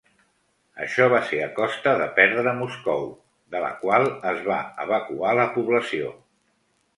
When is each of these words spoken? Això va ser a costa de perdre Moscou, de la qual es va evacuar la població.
Això 0.83 1.05
va 1.13 1.17
ser 1.31 1.41
a 1.47 1.49
costa 1.59 1.93
de 2.01 2.07
perdre 2.19 2.53
Moscou, 2.61 3.05
de 3.57 3.61
la 3.67 3.71
qual 3.83 4.07
es 4.33 4.41
va 4.49 4.59
evacuar 4.87 5.37
la 5.43 5.47
població. 5.61 6.11